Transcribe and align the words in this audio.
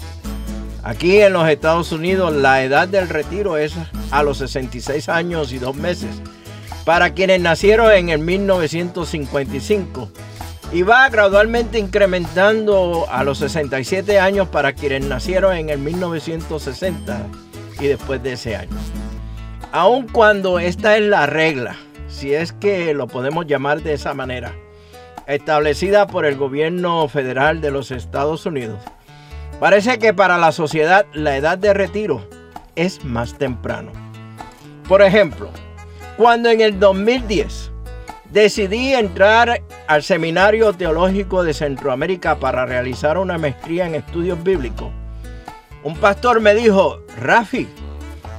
Aquí 0.82 1.22
en 1.22 1.34
los 1.34 1.48
Estados 1.48 1.92
Unidos 1.92 2.34
la 2.34 2.64
edad 2.64 2.88
del 2.88 3.10
retiro 3.10 3.56
es 3.56 3.76
a 4.10 4.24
los 4.24 4.40
66 4.40 5.10
años 5.10 5.54
y 5.54 5.60
dos 5.60 5.76
meses 5.76 6.10
para 6.86 7.14
quienes 7.14 7.40
nacieron 7.40 7.92
en 7.92 8.10
el 8.10 8.18
1955 8.18 10.10
y 10.72 10.82
va 10.82 11.08
gradualmente 11.10 11.80
incrementando 11.80 13.06
a 13.10 13.24
los 13.24 13.38
67 13.38 14.20
años 14.20 14.50
para 14.50 14.74
quienes 14.74 15.06
nacieron 15.06 15.56
en 15.56 15.70
el 15.70 15.80
1960 15.80 17.28
y 17.80 17.88
después 17.88 18.22
de 18.22 18.34
ese 18.34 18.56
año. 18.56 18.76
Aun 19.72 20.08
cuando 20.08 20.60
esta 20.60 20.98
es 20.98 21.04
la 21.04 21.26
regla, 21.26 21.78
si 22.08 22.34
es 22.34 22.52
que 22.52 22.94
lo 22.94 23.08
podemos 23.08 23.48
llamar 23.48 23.82
de 23.82 23.94
esa 23.94 24.14
manera, 24.14 24.54
establecida 25.26 26.08
por 26.08 26.26
el 26.26 26.36
gobierno 26.36 27.08
federal 27.08 27.62
de 27.62 27.72
los 27.72 27.92
Estados 27.92 28.46
Unidos, 28.46 28.80
parece 29.60 30.00
que 30.00 30.14
para 30.14 30.38
la 30.38 30.52
sociedad 30.52 31.06
la 31.14 31.38
edad 31.38 31.58
de 31.58 31.74
retiro 31.74 32.28
es 32.76 33.04
más 33.06 33.38
temprano. 33.38 33.92
Por 34.88 35.02
ejemplo, 35.02 35.50
cuando 36.18 36.50
en 36.50 36.62
el 36.62 36.80
2010 36.80 37.72
Decidí 38.32 38.94
entrar 38.94 39.62
al 39.88 40.04
Seminario 40.04 40.74
Teológico 40.74 41.44
de 41.44 41.54
Centroamérica 41.54 42.40
para 42.40 42.66
realizar 42.66 43.18
una 43.18 43.38
maestría 43.38 43.86
en 43.86 43.96
estudios 43.96 44.44
bíblicos. 44.44 44.90
Un 45.84 45.96
pastor 45.96 46.42
me 46.42 46.54
dijo, 46.54 47.00
Rafi, 47.22 47.68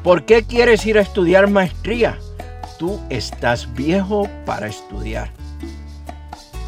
¿por 0.03 0.25
qué 0.25 0.44
quieres 0.44 0.84
ir 0.84 0.98
a 0.98 1.03
estudiar 1.03 1.48
maestría? 1.48 2.19
Tú 2.78 3.00
estás 3.09 3.72
viejo 3.75 4.28
para 4.44 4.66
estudiar. 4.66 5.31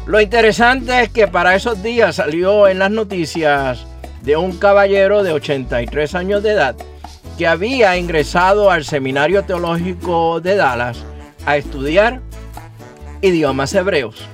Lo 0.07 0.19
interesante 0.19 1.03
es 1.03 1.09
que 1.09 1.27
para 1.27 1.55
esos 1.55 1.83
días 1.83 2.15
salió 2.15 2.67
en 2.67 2.79
las 2.79 2.89
noticias 2.89 3.85
de 4.23 4.35
un 4.35 4.57
caballero 4.57 5.21
de 5.21 5.31
83 5.31 6.15
años 6.15 6.41
de 6.41 6.51
edad 6.51 6.75
que 7.37 7.47
había 7.47 7.95
ingresado 7.97 8.71
al 8.71 8.83
Seminario 8.83 9.43
Teológico 9.43 10.41
de 10.41 10.55
Dallas 10.55 11.03
a 11.45 11.57
estudiar 11.57 12.21
idiomas 13.21 13.73
hebreos. 13.73 14.27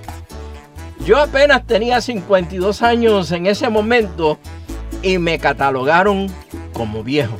Yo 1.05 1.17
apenas 1.17 1.65
tenía 1.65 2.01
52 2.01 2.81
años 2.81 3.31
en 3.31 3.45
ese 3.45 3.69
momento 3.69 4.37
y 5.01 5.17
me 5.19 5.39
catalogaron 5.39 6.27
como 6.73 7.03
viejo. 7.03 7.37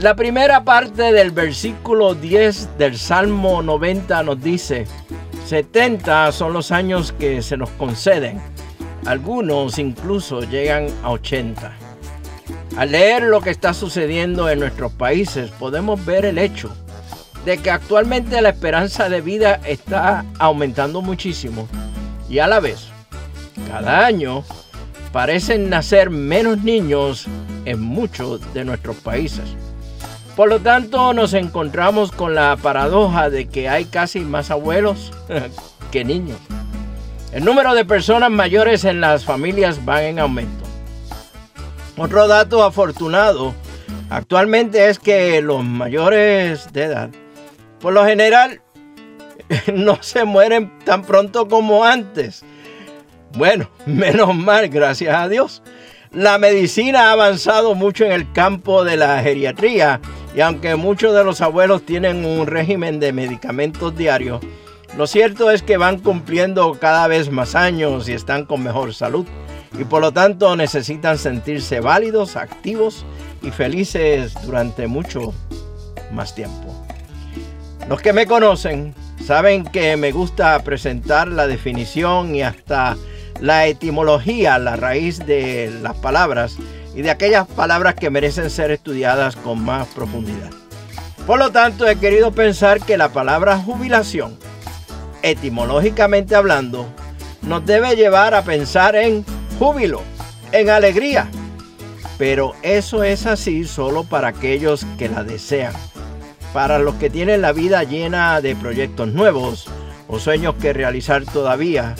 La 0.00 0.14
primera 0.14 0.64
parte 0.64 1.12
del 1.12 1.30
versículo 1.30 2.14
10 2.14 2.78
del 2.78 2.98
Salmo 2.98 3.62
90 3.62 4.22
nos 4.24 4.42
dice, 4.42 4.86
70 5.46 6.32
son 6.32 6.52
los 6.52 6.70
años 6.70 7.12
que 7.12 7.40
se 7.42 7.56
nos 7.56 7.70
conceden, 7.70 8.40
algunos 9.06 9.78
incluso 9.78 10.40
llegan 10.42 10.88
a 11.02 11.12
80. 11.12 11.72
Al 12.76 12.92
leer 12.92 13.22
lo 13.22 13.40
que 13.40 13.50
está 13.50 13.72
sucediendo 13.72 14.50
en 14.50 14.58
nuestros 14.58 14.92
países 14.92 15.50
podemos 15.52 16.04
ver 16.04 16.26
el 16.26 16.38
hecho 16.38 16.76
de 17.46 17.58
que 17.58 17.70
actualmente 17.70 18.42
la 18.42 18.48
esperanza 18.48 19.08
de 19.08 19.20
vida 19.20 19.60
está 19.64 20.24
aumentando 20.40 21.00
muchísimo 21.00 21.68
y 22.28 22.40
a 22.40 22.48
la 22.48 22.58
vez, 22.58 22.88
cada 23.70 24.04
año 24.04 24.42
parecen 25.12 25.70
nacer 25.70 26.10
menos 26.10 26.64
niños 26.64 27.26
en 27.64 27.80
muchos 27.80 28.40
de 28.52 28.64
nuestros 28.64 28.96
países. 28.96 29.44
Por 30.34 30.48
lo 30.48 30.58
tanto, 30.58 31.14
nos 31.14 31.34
encontramos 31.34 32.10
con 32.10 32.34
la 32.34 32.56
paradoja 32.56 33.30
de 33.30 33.46
que 33.46 33.68
hay 33.68 33.84
casi 33.84 34.20
más 34.20 34.50
abuelos 34.50 35.12
que 35.92 36.04
niños. 36.04 36.38
El 37.30 37.44
número 37.44 37.74
de 37.74 37.84
personas 37.84 38.30
mayores 38.30 38.84
en 38.84 39.00
las 39.00 39.24
familias 39.24 39.78
va 39.88 40.02
en 40.02 40.18
aumento. 40.18 40.64
Otro 41.96 42.26
dato 42.26 42.64
afortunado 42.64 43.54
actualmente 44.10 44.88
es 44.88 44.98
que 44.98 45.40
los 45.42 45.62
mayores 45.62 46.72
de 46.72 46.82
edad 46.82 47.10
por 47.80 47.92
lo 47.92 48.04
general 48.04 48.60
no 49.72 50.02
se 50.02 50.24
mueren 50.24 50.78
tan 50.84 51.02
pronto 51.02 51.48
como 51.48 51.84
antes. 51.84 52.44
Bueno, 53.36 53.70
menos 53.86 54.34
mal, 54.34 54.68
gracias 54.68 55.14
a 55.14 55.28
Dios. 55.28 55.62
La 56.12 56.38
medicina 56.38 57.08
ha 57.08 57.12
avanzado 57.12 57.74
mucho 57.74 58.04
en 58.04 58.12
el 58.12 58.32
campo 58.32 58.84
de 58.84 58.96
la 58.96 59.22
geriatría 59.22 60.00
y 60.34 60.40
aunque 60.40 60.76
muchos 60.76 61.14
de 61.14 61.24
los 61.24 61.40
abuelos 61.40 61.84
tienen 61.84 62.24
un 62.24 62.46
régimen 62.46 63.00
de 63.00 63.12
medicamentos 63.12 63.96
diarios, 63.96 64.40
lo 64.96 65.06
cierto 65.06 65.50
es 65.50 65.62
que 65.62 65.76
van 65.76 65.98
cumpliendo 65.98 66.78
cada 66.80 67.06
vez 67.06 67.30
más 67.30 67.54
años 67.54 68.08
y 68.08 68.12
están 68.12 68.46
con 68.46 68.62
mejor 68.62 68.94
salud 68.94 69.26
y 69.78 69.84
por 69.84 70.00
lo 70.00 70.12
tanto 70.12 70.56
necesitan 70.56 71.18
sentirse 71.18 71.80
válidos, 71.80 72.36
activos 72.36 73.04
y 73.42 73.50
felices 73.50 74.32
durante 74.42 74.86
mucho 74.86 75.34
más 76.12 76.34
tiempo. 76.34 76.86
Los 77.88 78.02
que 78.02 78.12
me 78.12 78.26
conocen 78.26 78.94
saben 79.24 79.64
que 79.64 79.96
me 79.96 80.10
gusta 80.10 80.58
presentar 80.64 81.28
la 81.28 81.46
definición 81.46 82.34
y 82.34 82.42
hasta 82.42 82.96
la 83.40 83.66
etimología, 83.66 84.58
la 84.58 84.74
raíz 84.74 85.24
de 85.24 85.72
las 85.82 85.94
palabras 85.96 86.56
y 86.96 87.02
de 87.02 87.10
aquellas 87.10 87.46
palabras 87.46 87.94
que 87.94 88.10
merecen 88.10 88.50
ser 88.50 88.72
estudiadas 88.72 89.36
con 89.36 89.64
más 89.64 89.86
profundidad. 89.88 90.50
Por 91.28 91.38
lo 91.38 91.52
tanto, 91.52 91.86
he 91.86 91.96
querido 91.96 92.32
pensar 92.32 92.80
que 92.80 92.96
la 92.96 93.10
palabra 93.10 93.58
jubilación, 93.58 94.36
etimológicamente 95.22 96.34
hablando, 96.34 96.86
nos 97.42 97.64
debe 97.66 97.94
llevar 97.94 98.34
a 98.34 98.42
pensar 98.42 98.96
en 98.96 99.24
júbilo, 99.60 100.02
en 100.50 100.70
alegría. 100.70 101.28
Pero 102.18 102.54
eso 102.62 103.04
es 103.04 103.26
así 103.26 103.64
solo 103.64 104.04
para 104.04 104.28
aquellos 104.28 104.86
que 104.98 105.08
la 105.08 105.22
desean. 105.22 105.74
Para 106.56 106.78
los 106.78 106.94
que 106.94 107.10
tienen 107.10 107.42
la 107.42 107.52
vida 107.52 107.84
llena 107.84 108.40
de 108.40 108.56
proyectos 108.56 109.08
nuevos 109.08 109.66
o 110.08 110.18
sueños 110.18 110.54
que 110.54 110.72
realizar 110.72 111.22
todavía 111.26 111.94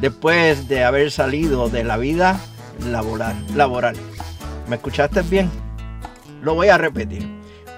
después 0.00 0.66
de 0.66 0.82
haber 0.82 1.12
salido 1.12 1.68
de 1.68 1.84
la 1.84 1.96
vida 1.96 2.40
laboral. 2.88 3.94
¿Me 4.68 4.74
escuchaste 4.74 5.22
bien? 5.22 5.48
Lo 6.42 6.56
voy 6.56 6.70
a 6.70 6.76
repetir. 6.76 7.24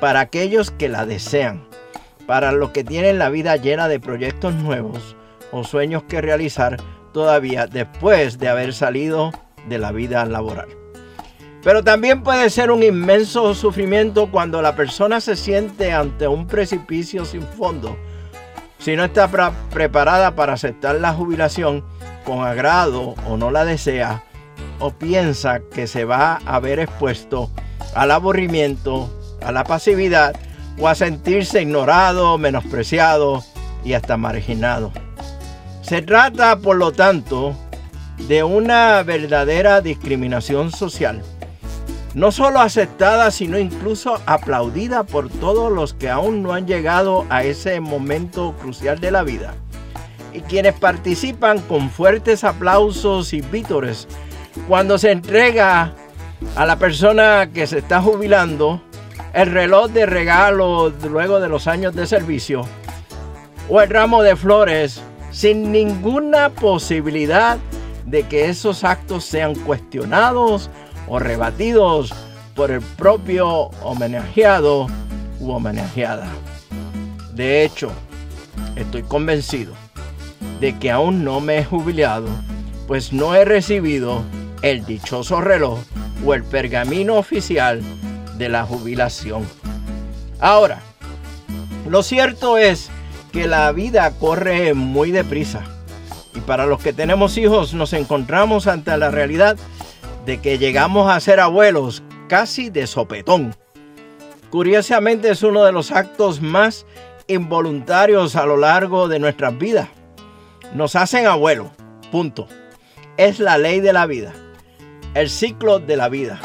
Para 0.01 0.21
aquellos 0.21 0.71
que 0.71 0.89
la 0.89 1.05
desean, 1.05 1.69
para 2.27 2.51
los 2.51 2.71
que 2.71 2.83
tienen 2.83 3.19
la 3.19 3.29
vida 3.29 3.55
llena 3.57 3.87
de 3.87 4.01
proyectos 4.01 4.55
nuevos 4.55 5.17
o 5.53 5.65
sueños 5.65 6.03
que 6.05 6.23
realizar 6.23 6.79
todavía 7.13 7.67
después 7.67 8.39
de 8.39 8.49
haber 8.49 8.73
salido 8.73 9.33
de 9.69 9.77
la 9.77 9.93
vida 9.93 10.25
laboral. 10.25 10.69
Pero 11.67 11.83
también 11.83 12.23
puede 12.23 12.49
ser 12.49 12.71
un 12.71 12.85
inmenso 12.85 13.53
sufrimiento 13.53 14.31
cuando 14.31 14.63
la 14.63 14.77
persona 14.77 15.21
se 15.21 15.35
siente 15.35 15.93
ante 15.93 16.29
un 16.29 16.47
precipicio 16.47 17.25
sin 17.25 17.43
fondo. 17.43 17.97
Si 18.79 18.95
no 18.95 19.03
está 19.03 19.29
preparada 19.73 20.37
para 20.37 20.53
aceptar 20.53 20.95
la 21.01 21.13
jubilación 21.13 21.83
con 22.25 22.47
agrado 22.47 23.17
o 23.29 23.37
no 23.37 23.51
la 23.51 23.65
desea, 23.65 24.23
o 24.79 24.93
piensa 24.93 25.59
que 25.75 25.89
se 25.89 26.05
va 26.05 26.39
a 26.47 26.61
ver 26.61 26.79
expuesto 26.79 27.51
al 27.97 28.13
aburrimiento, 28.13 29.11
a 29.43 29.51
la 29.51 29.65
pasividad 29.65 30.37
o 30.79 30.87
a 30.87 30.95
sentirse 30.95 31.63
ignorado, 31.63 32.39
menospreciado 32.39 33.43
y 33.85 33.95
hasta 33.95 34.17
marginado. 34.17 34.93
Se 35.83 36.01
trata, 36.01 36.61
por 36.61 36.77
lo 36.77 36.93
tanto, 36.93 37.57
de 38.29 38.45
una 38.45 39.03
verdadera 39.03 39.81
discriminación 39.81 40.71
social, 40.71 41.25
no 42.17 42.33
solo 42.33 42.61
aceptada, 42.61 43.31
sino 43.31 43.59
incluso 43.59 44.19
aplaudida 44.25 45.03
por 45.03 45.29
todos 45.29 45.71
los 45.71 45.93
que 45.93 46.09
aún 46.09 46.43
no 46.43 46.55
han 46.55 46.67
llegado 46.67 47.27
a 47.29 47.45
ese 47.45 47.79
momento 47.81 48.55
crucial 48.59 48.99
de 49.01 49.11
la 49.11 49.23
vida, 49.23 49.55
y 50.33 50.41
quienes 50.41 50.73
participan 50.73 51.59
con 51.59 51.91
fuertes 51.91 52.43
aplausos 52.43 53.35
y 53.35 53.43
vítores 53.43 54.09
cuando 54.67 54.97
se 54.97 55.13
entrega 55.13 55.93
a 56.57 56.65
la 56.65 56.79
persona 56.79 57.51
que 57.53 57.67
se 57.67 57.81
está 57.81 58.01
jubilando 58.01 58.81
el 59.35 59.53
reloj 59.53 59.91
de 59.91 60.07
regalo 60.07 60.95
luego 61.11 61.39
de 61.39 61.51
los 61.51 61.67
años 61.67 61.95
de 61.95 62.07
servicio 62.07 62.63
o 63.69 63.83
el 63.83 63.91
ramo 63.91 64.23
de 64.23 64.37
flores 64.37 65.03
sin 65.33 65.71
ninguna 65.71 66.49
posibilidad 66.49 67.59
de 68.07 68.23
que 68.23 68.49
esos 68.49 68.85
actos 68.85 69.27
sean 69.27 69.55
cuestionados 69.55 70.71
o 71.09 71.19
rebatidos 71.19 72.13
por 72.55 72.71
el 72.71 72.81
propio 72.81 73.49
homenajeado 73.83 74.87
u 75.41 75.51
homenajeada. 75.51 76.27
De 77.35 77.65
hecho, 77.65 77.91
estoy 78.77 79.03
convencido 79.03 79.75
de 80.61 80.79
que 80.79 80.91
aún 80.91 81.25
no 81.25 81.41
me 81.41 81.59
he 81.59 81.65
jubilado, 81.65 82.29
pues 82.87 83.13
no 83.13 83.35
he 83.35 83.45
recibido 83.45 84.23
el 84.63 84.85
dichoso 84.87 85.41
reloj 85.41 85.79
o 86.25 86.35
el 86.35 86.45
pergamino 86.45 87.17
oficial 87.17 87.83
de 88.39 88.49
la 88.49 88.65
jubilación. 88.65 89.47
Ahora, 90.41 90.81
lo 91.89 92.03
cierto 92.03 92.59
es 92.59 92.89
que 93.33 93.47
la 93.47 93.71
vida 93.73 94.11
corre 94.19 94.73
muy 94.75 95.11
deprisa 95.11 95.65
y 96.35 96.41
para 96.41 96.67
los 96.67 96.83
que 96.83 96.93
tenemos 96.93 97.37
hijos 97.39 97.75
nos 97.75 97.93
encontramos 97.93 98.67
ante 98.67 98.97
la 98.97 99.11
realidad 99.11 99.57
de 100.27 100.39
que 100.43 100.59
llegamos 100.59 101.11
a 101.11 101.19
ser 101.21 101.41
abuelos 101.41 102.03
casi 102.29 102.69
de 102.69 102.87
sopetón. 102.87 103.55
Curiosamente 104.51 105.31
es 105.31 105.43
uno 105.43 105.65
de 105.65 105.73
los 105.73 105.91
actos 105.91 106.43
más 106.43 106.85
involuntarios 107.27 108.37
a 108.37 108.45
lo 108.45 108.59
largo 108.59 109.09
de 109.09 109.19
nuestras 109.19 109.57
vidas. 109.57 109.89
Nos 110.75 110.97
hacen 110.97 111.27
abuelos, 111.27 111.69
punto. 112.13 112.47
Es 113.17 113.41
la 113.41 113.57
ley 113.57 113.81
de 113.81 113.95
la 113.95 114.05
vida 114.05 114.35
el 115.17 115.31
ciclo 115.31 115.79
de 115.79 115.97
la 115.97 116.11
vida. 116.11 116.39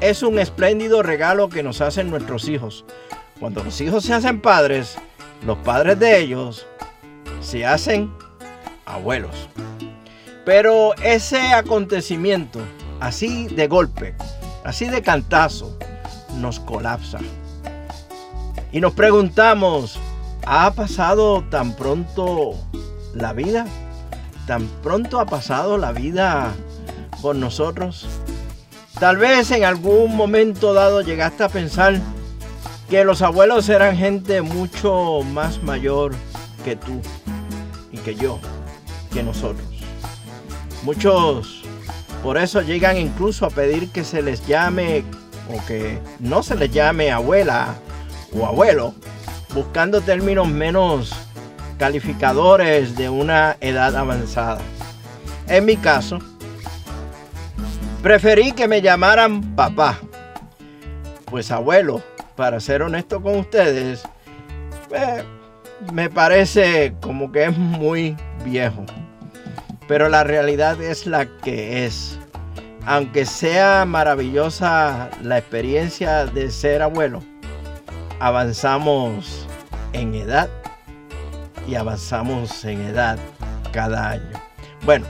Es 0.00 0.22
un 0.22 0.38
espléndido 0.38 1.02
regalo 1.02 1.50
que 1.50 1.62
nos 1.62 1.82
hacen 1.82 2.08
nuestros 2.08 2.48
hijos. 2.48 2.86
Cuando 3.38 3.62
los 3.62 3.78
hijos 3.82 4.04
se 4.04 4.14
hacen 4.14 4.40
padres, 4.40 4.96
los 5.44 5.58
padres 5.58 5.98
de 5.98 6.18
ellos 6.18 6.66
se 7.42 7.66
hacen 7.66 8.10
abuelos. 8.86 9.50
Pero 10.46 10.94
ese 11.02 11.52
acontecimiento, 11.52 12.58
así 13.00 13.46
de 13.48 13.68
golpe, 13.68 14.14
así 14.64 14.86
de 14.86 15.02
cantazo, 15.02 15.76
nos 16.38 16.60
colapsa. 16.60 17.18
Y 18.72 18.80
nos 18.80 18.92
preguntamos, 18.92 19.98
¿ha 20.46 20.70
pasado 20.72 21.44
tan 21.50 21.74
pronto 21.74 22.54
la 23.14 23.32
vida? 23.32 23.66
¿Tan 24.46 24.66
pronto 24.82 25.20
ha 25.20 25.26
pasado 25.26 25.78
la 25.78 25.92
vida 25.92 26.52
con 27.22 27.40
nosotros? 27.40 28.06
Tal 28.98 29.16
vez 29.18 29.50
en 29.50 29.64
algún 29.64 30.16
momento 30.16 30.72
dado 30.72 31.02
llegaste 31.02 31.44
a 31.44 31.48
pensar 31.48 32.00
que 32.88 33.04
los 33.04 33.22
abuelos 33.22 33.68
eran 33.68 33.96
gente 33.96 34.42
mucho 34.42 35.20
más 35.32 35.62
mayor 35.62 36.14
que 36.64 36.76
tú 36.76 37.00
y 37.92 37.98
que 37.98 38.14
yo, 38.14 38.38
que 39.12 39.22
nosotros. 39.22 39.66
Muchos 40.82 41.65
por 42.26 42.38
eso 42.38 42.60
llegan 42.60 42.96
incluso 42.96 43.46
a 43.46 43.50
pedir 43.50 43.88
que 43.92 44.02
se 44.02 44.20
les 44.20 44.44
llame 44.48 45.04
o 45.48 45.64
que 45.64 46.00
no 46.18 46.42
se 46.42 46.56
les 46.56 46.72
llame 46.72 47.12
abuela 47.12 47.76
o 48.36 48.44
abuelo, 48.44 48.94
buscando 49.54 50.00
términos 50.00 50.48
menos 50.48 51.12
calificadores 51.78 52.96
de 52.96 53.08
una 53.08 53.56
edad 53.60 53.94
avanzada. 53.94 54.58
En 55.46 55.66
mi 55.66 55.76
caso, 55.76 56.18
Preferí 58.02 58.50
que 58.50 58.66
me 58.66 58.82
llamaran 58.82 59.54
papá. 59.54 59.96
Pues 61.26 61.52
abuelo, 61.52 62.02
para 62.34 62.58
ser 62.58 62.82
honesto 62.82 63.22
con 63.22 63.38
ustedes, 63.38 64.02
eh, 64.90 65.22
me 65.92 66.10
parece 66.10 66.96
como 67.00 67.30
que 67.30 67.44
es 67.44 67.56
muy 67.56 68.16
viejo. 68.44 68.84
Pero 69.88 70.08
la 70.08 70.24
realidad 70.24 70.80
es 70.80 71.06
la 71.06 71.26
que 71.26 71.86
es. 71.86 72.18
Aunque 72.84 73.26
sea 73.26 73.84
maravillosa 73.84 75.10
la 75.22 75.38
experiencia 75.38 76.26
de 76.26 76.50
ser 76.50 76.82
abuelo, 76.82 77.22
avanzamos 78.20 79.46
en 79.92 80.14
edad 80.14 80.48
y 81.66 81.74
avanzamos 81.74 82.64
en 82.64 82.80
edad 82.82 83.18
cada 83.72 84.10
año. 84.10 84.40
Bueno, 84.84 85.06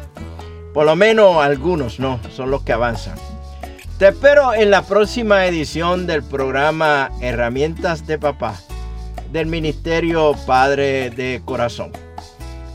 por 0.72 0.86
lo 0.86 0.96
menos 0.96 1.36
algunos 1.36 2.00
no, 2.00 2.18
son 2.30 2.50
los 2.50 2.62
que 2.62 2.72
avanzan. 2.72 3.16
Te 3.98 4.08
espero 4.08 4.54
en 4.54 4.70
la 4.70 4.82
próxima 4.82 5.46
edición 5.46 6.06
del 6.06 6.22
programa 6.22 7.10
Herramientas 7.20 8.06
de 8.06 8.18
Papá 8.18 8.54
del 9.32 9.46
Ministerio 9.46 10.34
Padre 10.46 11.10
de 11.10 11.42
Corazón, 11.44 11.92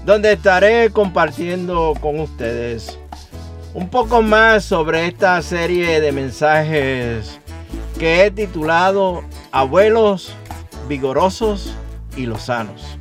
donde 0.05 0.33
estaré 0.33 0.89
compartiendo 0.91 1.93
con 2.01 2.19
ustedes 2.19 2.97
un 3.73 3.89
poco 3.89 4.21
más 4.21 4.65
sobre 4.65 5.07
esta 5.07 5.41
serie 5.41 6.01
de 6.01 6.11
mensajes 6.11 7.39
que 7.97 8.25
he 8.25 8.31
titulado 8.31 9.23
Abuelos 9.51 10.33
vigorosos 10.87 11.73
y 12.17 12.25
lozanos. 12.25 12.97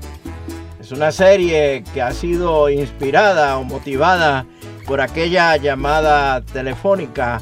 Es 0.81 0.93
una 0.93 1.11
serie 1.11 1.85
que 1.93 2.03
ha 2.03 2.13
sido 2.13 2.69
inspirada 2.69 3.59
o 3.59 3.65
motivada 3.65 4.47
por 4.87 5.01
aquella 5.01 5.57
llamada 5.57 6.41
telefónica 6.43 7.41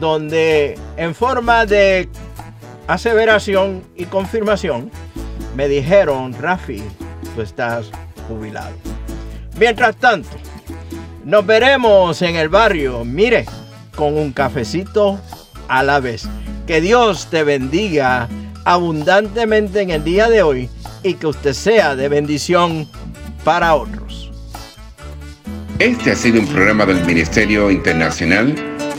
donde 0.00 0.78
en 0.96 1.14
forma 1.14 1.66
de 1.66 2.08
aseveración 2.86 3.82
y 3.96 4.06
confirmación 4.06 4.90
me 5.56 5.68
dijeron, 5.68 6.34
Rafi, 6.40 6.82
tú 7.34 7.42
estás 7.42 7.90
jubilado. 8.28 8.87
Mientras 9.58 9.96
tanto, 9.96 10.28
nos 11.24 11.44
veremos 11.44 12.22
en 12.22 12.36
el 12.36 12.48
barrio, 12.48 13.04
mire, 13.04 13.46
con 13.96 14.16
un 14.16 14.32
cafecito 14.32 15.20
a 15.68 15.82
la 15.82 16.00
vez. 16.00 16.28
Que 16.66 16.80
Dios 16.80 17.28
te 17.30 17.42
bendiga 17.42 18.28
abundantemente 18.64 19.80
en 19.80 19.90
el 19.90 20.04
día 20.04 20.28
de 20.28 20.42
hoy 20.42 20.68
y 21.02 21.14
que 21.14 21.26
usted 21.26 21.54
sea 21.54 21.96
de 21.96 22.08
bendición 22.08 22.88
para 23.44 23.74
otros. 23.74 24.30
Este 25.78 26.12
ha 26.12 26.16
sido 26.16 26.40
un 26.40 26.46
programa 26.46 26.84
del 26.86 27.04
Ministerio 27.04 27.70
Internacional 27.70 28.54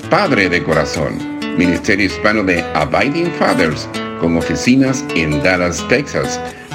Padre 0.10 0.50
de 0.50 0.64
Corazón 0.64 1.40
Ministerio 1.60 2.06
Hispano 2.06 2.42
de 2.42 2.62
Abiding 2.74 3.32
Fathers, 3.34 3.90
con 4.22 4.38
oficinas 4.38 5.04
en 5.14 5.44
Dallas, 5.44 5.86
Texas. 5.90 6.40